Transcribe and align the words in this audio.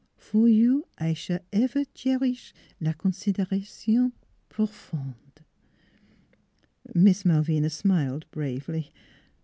For 0.17 0.47
you 0.47 0.87
I 0.97 1.13
s'all 1.13 1.41
ever 1.53 1.85
cheris' 1.85 2.53
la 2.79 2.93
consideration 2.93 4.13
profonde." 4.49 5.43
Miss 6.95 7.23
Malvina 7.23 7.69
smiled 7.69 8.25
bravely. 8.31 8.91